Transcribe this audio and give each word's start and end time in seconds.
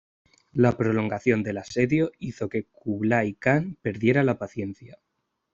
La 0.53 0.75
prolongación 0.77 1.43
del 1.43 1.59
asedio 1.59 2.11
hizo 2.17 2.49
que 2.49 2.63
Kublai 2.63 3.33
Khan 3.35 3.77
perdiera 3.83 4.23
la 4.23 4.39
paciencia. 4.39 4.97